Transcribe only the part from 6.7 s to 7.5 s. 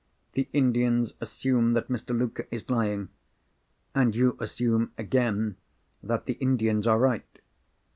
are right.